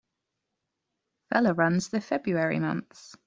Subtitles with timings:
[1.29, 3.15] Feller runs the February months.